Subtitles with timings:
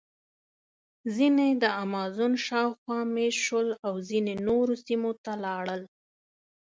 [1.15, 5.81] ځینې د امازون شاوخوا مېشت شول او ځینې نورو سیمو ته لاړل.